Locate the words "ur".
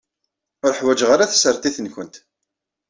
0.65-0.73